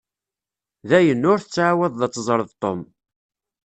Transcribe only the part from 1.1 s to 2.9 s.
ur tettεawadeḍ ad teẓreḍ Tom.